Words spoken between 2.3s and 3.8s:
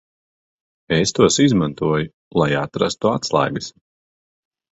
lai atrastu atslēgas.